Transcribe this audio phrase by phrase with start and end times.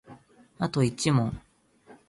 [0.57, 1.39] あと一問